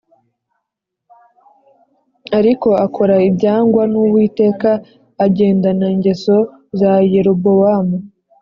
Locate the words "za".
6.79-6.91